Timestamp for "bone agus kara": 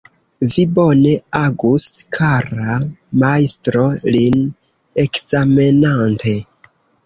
0.77-2.79